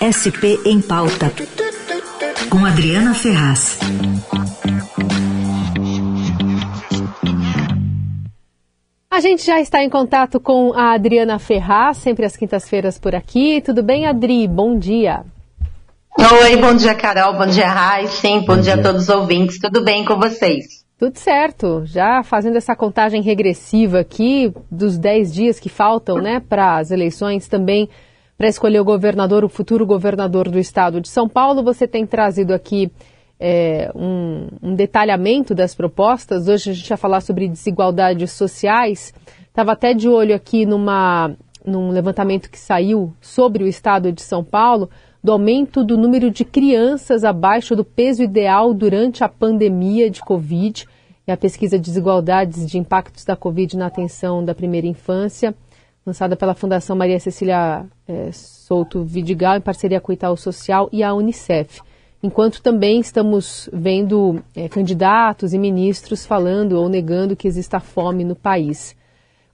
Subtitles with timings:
[0.00, 1.32] SP em Pauta,
[2.50, 3.78] com Adriana Ferraz.
[9.10, 13.62] A gente já está em contato com a Adriana Ferraz, sempre às quintas-feiras por aqui.
[13.62, 14.46] Tudo bem, Adri?
[14.46, 15.24] Bom dia.
[16.18, 17.32] Oi, bom dia, Carol.
[17.32, 18.06] Bom dia, Rai.
[18.08, 18.74] Sim, bom, bom dia.
[18.74, 19.58] dia a todos os ouvintes.
[19.58, 20.84] Tudo bem com vocês?
[20.98, 21.82] Tudo certo.
[21.86, 27.48] Já fazendo essa contagem regressiva aqui dos 10 dias que faltam, né, para as eleições
[27.48, 27.88] também
[28.36, 31.62] para escolher o governador, o futuro governador do estado de São Paulo.
[31.62, 32.90] Você tem trazido aqui
[33.40, 36.46] é, um, um, detalhamento das propostas.
[36.48, 39.14] Hoje a gente vai falar sobre desigualdades sociais.
[39.48, 44.44] Estava até de olho aqui numa, num levantamento que saiu sobre o estado de São
[44.44, 44.90] Paulo
[45.24, 50.86] do aumento do número de crianças abaixo do peso ideal durante a pandemia de Covid
[51.26, 55.54] e a pesquisa Desigualdades de Impactos da Covid na Atenção da Primeira Infância
[56.06, 61.02] lançada pela Fundação Maria Cecília é, Souto Vidigal, em parceria com o Itaú Social e
[61.02, 61.80] a Unicef.
[62.22, 68.36] Enquanto também estamos vendo é, candidatos e ministros falando ou negando que exista fome no
[68.36, 68.96] país.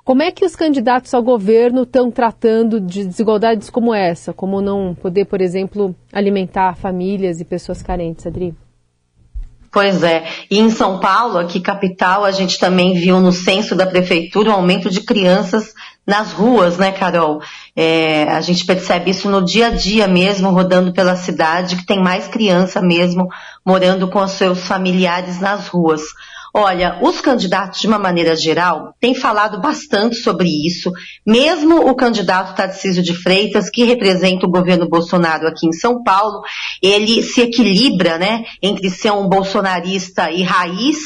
[0.04, 4.32] Como é que os candidatos ao governo estão tratando de desigualdades como essa?
[4.32, 8.54] Como não poder, por exemplo, alimentar famílias e pessoas carentes, Adri?
[9.72, 10.24] Pois é.
[10.50, 14.52] E em São Paulo, aqui capital, a gente também viu no censo da prefeitura o
[14.52, 15.72] um aumento de crianças
[16.06, 17.40] nas ruas, né, Carol?
[17.76, 22.02] É, a gente percebe isso no dia a dia mesmo, rodando pela cidade, que tem
[22.02, 23.28] mais criança mesmo
[23.64, 26.02] morando com os seus familiares nas ruas.
[26.54, 30.92] Olha, os candidatos, de uma maneira geral, têm falado bastante sobre isso.
[31.26, 36.42] Mesmo o candidato Tarcísio de Freitas, que representa o governo Bolsonaro aqui em São Paulo,
[36.82, 40.98] ele se equilibra, né, entre ser um bolsonarista e raiz,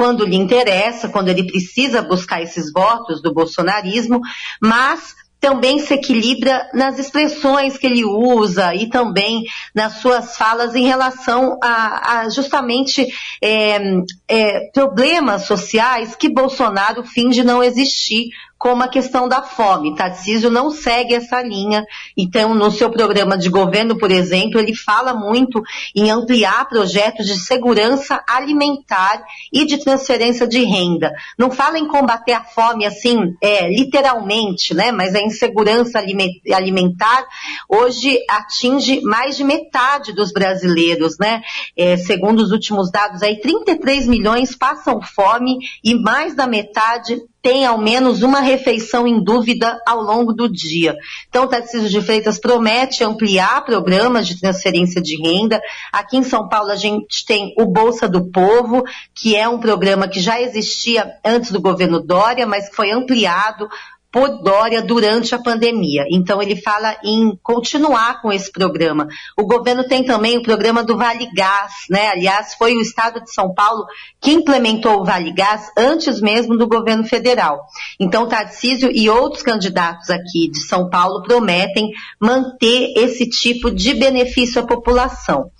[0.00, 4.18] quando lhe interessa, quando ele precisa buscar esses votos do bolsonarismo,
[4.58, 10.86] mas também se equilibra nas expressões que ele usa e também nas suas falas em
[10.86, 13.06] relação a, a justamente
[13.42, 13.78] é,
[14.26, 19.94] é, problemas sociais que Bolsonaro finge não existir, como a questão da fome.
[19.94, 21.82] Tarcísio não segue essa linha.
[22.14, 25.62] Então, no seu programa de governo, por exemplo, ele fala muito
[25.96, 31.10] em ampliar projetos de segurança alimentar e de transferência de renda.
[31.38, 34.92] Não fala em combater a fome assim, é, literalmente, né?
[34.92, 35.98] Mas a insegurança
[36.52, 37.24] alimentar
[37.66, 41.40] hoje atinge mais de metade dos brasileiros, né?
[41.74, 47.64] É, segundo os últimos dados aí, 33 milhões passam fome e mais da metade tem
[47.64, 50.94] ao menos uma refeição em dúvida ao longo do dia.
[51.28, 55.60] Então, o Tarcísio de Freitas promete ampliar programas de transferência de renda.
[55.92, 58.84] Aqui em São Paulo, a gente tem o Bolsa do Povo,
[59.14, 63.68] que é um programa que já existia antes do governo Dória, mas que foi ampliado
[64.12, 66.04] por Dória durante a pandemia.
[66.10, 69.06] Então ele fala em continuar com esse programa.
[69.36, 72.08] O governo tem também o programa do Vale Gás, né?
[72.08, 73.84] Aliás, foi o estado de São Paulo
[74.20, 77.60] que implementou o Vale Gás antes mesmo do governo federal.
[77.98, 84.60] Então Tarcísio e outros candidatos aqui de São Paulo prometem manter esse tipo de benefício
[84.60, 85.50] à população.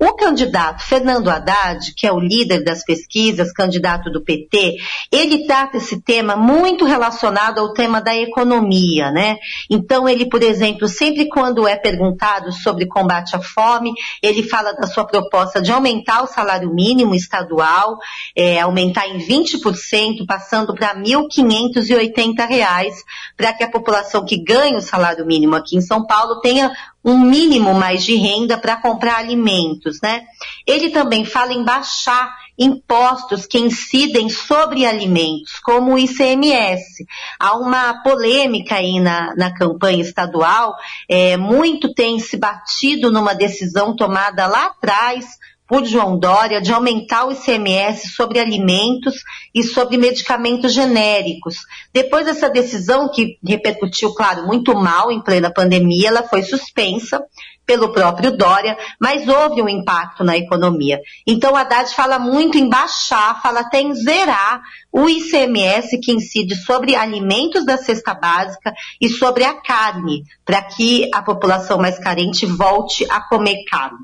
[0.00, 4.76] O candidato Fernando Haddad, que é o líder das pesquisas, candidato do PT,
[5.12, 9.38] ele trata esse tema muito relacionado ao tema da economia, né?
[9.68, 14.86] Então ele, por exemplo, sempre quando é perguntado sobre combate à fome, ele fala da
[14.86, 17.98] sua proposta de aumentar o salário mínimo estadual,
[18.36, 22.92] é, aumentar em 20%, passando para R$ 1.580,
[23.36, 26.72] para que a população que ganha o salário mínimo aqui em São Paulo tenha
[27.04, 30.22] um mínimo mais de renda para comprar alimentos, né?
[30.66, 37.06] Ele também fala em baixar impostos que incidem sobre alimentos, como o ICMS.
[37.38, 40.74] Há uma polêmica aí na, na campanha estadual,
[41.08, 45.24] é, muito tem se batido numa decisão tomada lá atrás
[45.66, 49.22] por João Dória de aumentar o ICMS sobre alimentos
[49.54, 51.58] e sobre medicamentos genéricos.
[51.94, 57.22] Depois dessa decisão, que repercutiu, claro, muito mal em plena pandemia, ela foi suspensa
[57.70, 61.00] pelo próprio Dória, mas houve um impacto na economia.
[61.24, 66.96] Então, Haddad fala muito em baixar, fala até em zerar o ICMS que incide sobre
[66.96, 73.06] alimentos da cesta básica e sobre a carne, para que a população mais carente volte
[73.08, 73.98] a comer carne.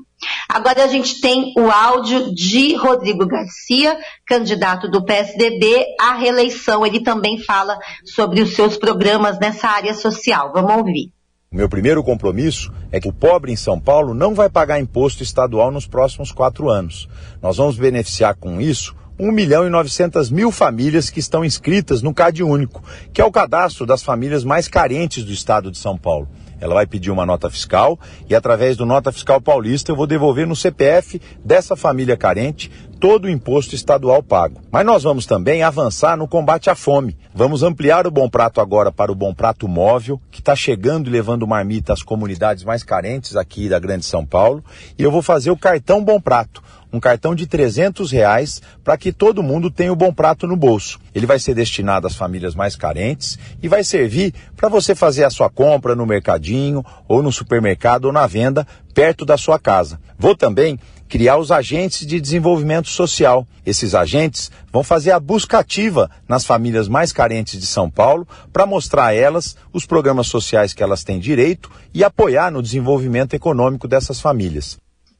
[0.47, 6.85] Agora a gente tem o áudio de Rodrigo Garcia, candidato do PSDB à reeleição.
[6.85, 10.53] Ele também fala sobre os seus programas nessa área social.
[10.53, 11.16] Vamos ouvir.
[11.49, 15.23] O meu primeiro compromisso é que o pobre em São Paulo não vai pagar imposto
[15.23, 17.07] estadual nos próximos quatro anos.
[17.41, 22.13] Nós vamos beneficiar com isso 1 milhão e 900 mil famílias que estão inscritas no
[22.13, 22.83] CAD Único,
[23.13, 26.27] que é o cadastro das famílias mais carentes do estado de São Paulo.
[26.59, 27.97] Ela vai pedir uma nota fiscal
[28.29, 33.25] e através do Nota Fiscal Paulista eu vou devolver no CPF dessa família carente todo
[33.25, 34.61] o imposto estadual pago.
[34.71, 37.17] Mas nós vamos também avançar no combate à fome.
[37.33, 41.11] Vamos ampliar o Bom Prato agora para o Bom Prato Móvel, que está chegando e
[41.11, 44.63] levando marmita às comunidades mais carentes aqui da Grande São Paulo.
[44.97, 46.61] E eu vou fazer o cartão Bom Prato
[46.97, 50.99] um cartão de 300 reais para que todo mundo tenha o bom prato no bolso.
[51.13, 55.29] Ele vai ser destinado às famílias mais carentes e vai servir para você fazer a
[55.29, 59.99] sua compra no mercadinho ou no supermercado ou na venda perto da sua casa.
[60.17, 63.47] Vou também criar os agentes de desenvolvimento social.
[63.65, 68.65] Esses agentes vão fazer a busca ativa nas famílias mais carentes de São Paulo para
[68.65, 73.87] mostrar a elas os programas sociais que elas têm direito e apoiar no desenvolvimento econômico
[73.87, 74.77] dessas famílias.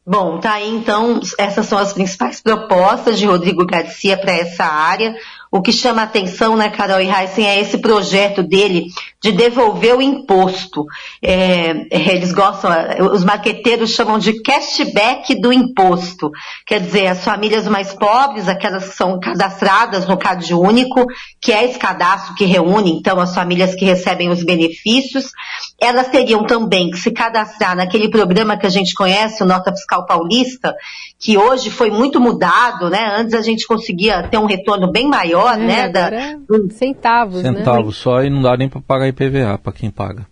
[0.09, 5.13] Bom, tá aí então, essas são as principais propostas de Rodrigo Garcia para essa área.
[5.52, 8.88] O que chama atenção, né, Carol e Heisen, é esse projeto dele
[9.22, 10.86] de devolver o imposto.
[11.22, 12.72] É, eles gostam,
[13.12, 16.32] os marqueteiros chamam de cashback do imposto.
[16.66, 21.06] Quer dizer, as famílias mais pobres, aquelas que são cadastradas no Cade Único,
[21.42, 25.32] que é esse cadastro que reúne, então, as famílias que recebem os benefícios,
[25.80, 30.06] elas teriam também que se cadastrar naquele programa que a gente conhece, o Nota Fiscal
[30.06, 30.76] Paulista,
[31.20, 33.16] que hoje foi muito mudado, né?
[33.18, 35.89] Antes a gente conseguia ter um retorno bem maior, é, né?
[35.89, 36.10] Da...
[36.10, 36.38] É
[36.72, 37.54] centavos, né?
[37.54, 38.01] Centavos né?
[38.04, 40.25] só e não dá nem para pagar IPVA para quem paga.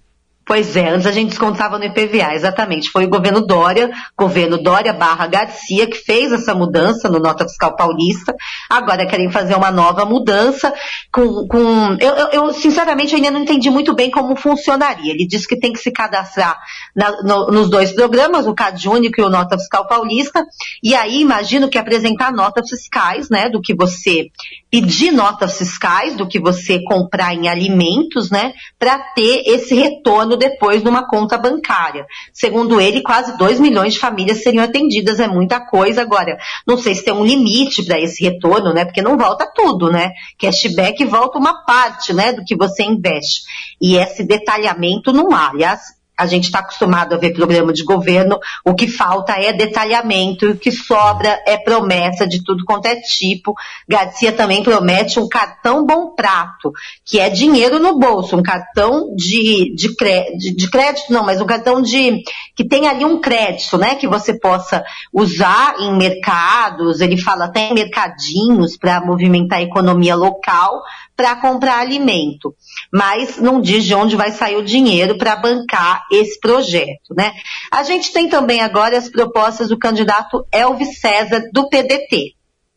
[0.46, 2.92] Pois é, antes a gente descontava no IPVA, exatamente.
[2.92, 7.76] Foi o governo Dória, governo Dória barra Garcia, que fez essa mudança no Nota Fiscal
[7.76, 8.32] Paulista.
[8.70, 10.72] Agora querem fazer uma nova mudança
[11.12, 11.48] com.
[11.48, 15.14] com eu, eu, eu sinceramente ainda não entendi muito bem como funcionaria.
[15.14, 16.56] Ele disse que tem que se cadastrar
[16.96, 20.46] na, no, nos dois programas, o CAD Único e o Nota Fiscal Paulista.
[20.84, 24.28] E aí imagino que apresentar notas fiscais, né, do que você
[24.70, 30.84] pedir notas fiscais, do que você comprar em alimentos, né, para ter esse retorno depois
[30.84, 32.06] numa conta bancária.
[32.34, 36.02] Segundo ele, quase 2 milhões de famílias seriam atendidas, é muita coisa.
[36.02, 36.38] Agora,
[36.68, 38.86] não sei se tem um limite para esse retorno, né?
[38.86, 40.12] Porque não volta tudo, né?
[40.40, 43.42] Cashback volta uma parte, né, do que você investe.
[43.82, 45.50] E esse detalhamento não há.
[45.50, 50.46] Aliás, a gente está acostumado a ver programa de governo, o que falta é detalhamento,
[50.46, 53.54] e o que sobra é promessa de tudo quanto é tipo.
[53.88, 56.72] Garcia também promete um cartão bom prato,
[57.04, 59.96] que é dinheiro no bolso, um cartão de, de,
[60.38, 62.24] de, de crédito, não, mas um cartão de
[62.56, 67.70] que tem ali um crédito, né, que você possa usar em mercados, ele fala até
[67.70, 70.82] em mercadinhos para movimentar a economia local,
[71.16, 72.54] para comprar alimento,
[72.92, 77.34] mas não diz de onde vai sair o dinheiro para bancar esse projeto, né?
[77.72, 82.36] A gente tem também agora as propostas do candidato Elvis César do PDT.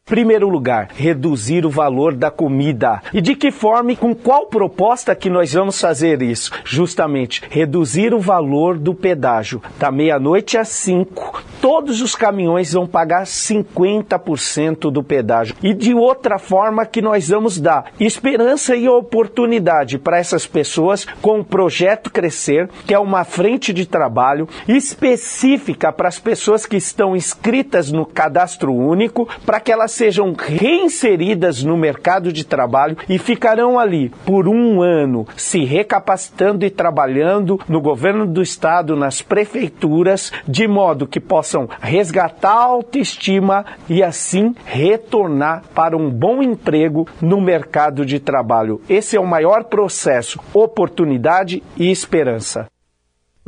[0.08, 3.02] Primeiro lugar, reduzir o valor da comida.
[3.12, 6.50] E de que forma e com qual proposta que nós vamos fazer isso?
[6.64, 9.60] Justamente, reduzir o valor do pedágio.
[9.78, 15.54] Da meia-noite às cinco, todos os caminhões vão pagar 50% do pedágio.
[15.62, 21.40] E de outra forma que nós vamos dar esperança e oportunidade para essas pessoas com
[21.40, 27.14] o projeto Crescer, que é uma frente de trabalho específica para as pessoas que estão
[27.14, 33.76] inscritas no cadastro único, para que elas sejam reinseridas no mercado de trabalho e ficarão
[33.76, 40.68] ali por um ano se recapacitando e trabalhando no governo do estado, nas prefeituras, de
[40.68, 48.06] modo que possam resgatar a autoestima e assim retornar para um bom emprego no mercado
[48.06, 48.80] de trabalho.
[48.88, 52.68] Esse é o maior processo: oportunidade e esperança.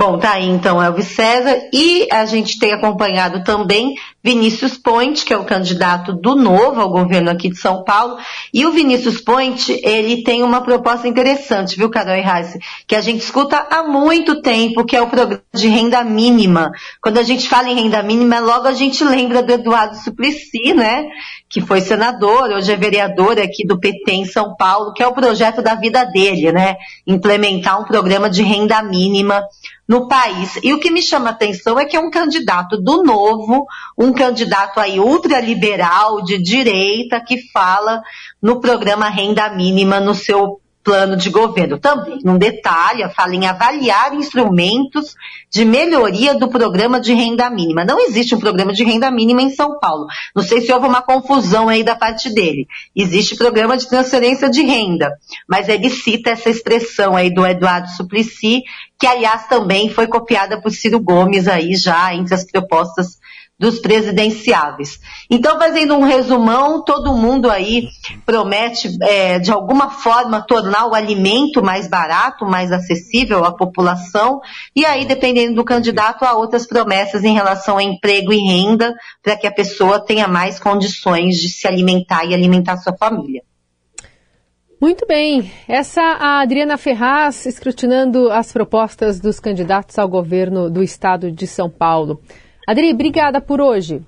[0.01, 5.33] Bom, tá aí então Elvis César e a gente tem acompanhado também Vinícius Point, que
[5.33, 8.19] é o candidato do Novo ao governo aqui de São Paulo.
[8.53, 12.57] E o Vinícius Point, ele tem uma proposta interessante, viu, Carol e Reis?
[12.87, 16.71] Que a gente escuta há muito tempo, que é o programa de renda mínima.
[17.01, 21.07] Quando a gente fala em renda mínima, logo a gente lembra do Eduardo Suplicy, né?
[21.49, 25.15] Que foi senador, hoje é vereador aqui do PT em São Paulo, que é o
[25.15, 26.77] projeto da vida dele, né?
[27.07, 29.43] Implementar um programa de renda mínima
[29.91, 30.57] no país.
[30.63, 33.67] E o que me chama a atenção é que é um candidato do novo,
[33.99, 38.03] um candidato aí ultraliberal, de direita, que fala
[38.41, 41.79] no programa Renda Mínima no seu plano de governo.
[41.79, 45.15] Também não detalha, fala em avaliar instrumentos
[45.51, 47.85] de melhoria do programa de renda mínima.
[47.85, 50.07] Não existe um programa de renda mínima em São Paulo.
[50.35, 52.67] Não sei se houve uma confusão aí da parte dele.
[52.95, 55.13] Existe programa de transferência de renda,
[55.49, 58.63] mas ele cita essa expressão aí do Eduardo Suplicy,
[58.99, 63.19] que aliás também foi copiada por Ciro Gomes aí já entre as propostas
[63.61, 64.99] dos presidenciáveis.
[65.31, 67.91] Então, fazendo um resumão, todo mundo aí
[68.25, 74.41] promete, é, de alguma forma, tornar o alimento mais barato, mais acessível à população,
[74.75, 79.37] e aí, dependendo do candidato, há outras promessas em relação a emprego e renda, para
[79.37, 83.43] que a pessoa tenha mais condições de se alimentar e alimentar sua família.
[84.81, 85.53] Muito bem.
[85.69, 91.69] Essa a Adriana Ferraz escrutinando as propostas dos candidatos ao governo do estado de São
[91.69, 92.23] Paulo.
[92.71, 94.01] Adri, obrigada por hoje.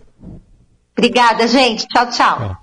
[0.96, 1.84] Obrigada, gente.
[1.88, 2.56] Tchau, tchau.